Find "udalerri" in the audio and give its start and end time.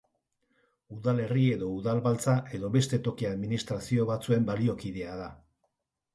0.95-1.43